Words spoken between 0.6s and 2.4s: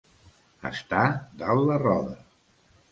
Estar dalt la roda.